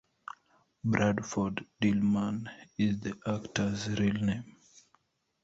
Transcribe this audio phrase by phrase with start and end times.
[0.83, 4.57] "Bradford Dillman" is the actor's real name.